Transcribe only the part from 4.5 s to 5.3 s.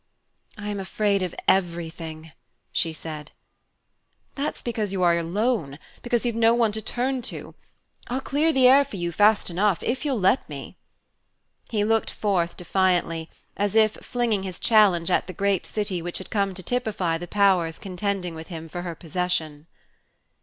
because you are